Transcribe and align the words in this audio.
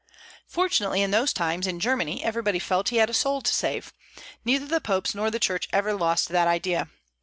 Fortunately, 0.47 1.03
in 1.03 1.11
those 1.11 1.31
times 1.31 1.67
in 1.67 1.79
Germany 1.79 2.23
everybody 2.23 2.57
felt 2.57 2.89
he 2.89 2.97
had 2.97 3.11
a 3.11 3.13
soul 3.13 3.39
to 3.41 3.53
save. 3.53 3.93
Neither 4.43 4.65
the 4.65 4.81
popes 4.81 5.13
nor 5.13 5.29
the 5.29 5.37
Church 5.37 5.67
ever 5.71 5.93
lost 5.93 6.29
that 6.29 6.47
idea. 6.47 6.89